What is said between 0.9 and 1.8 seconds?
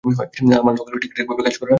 ঠিকঠাকভাবে কাজটা করা।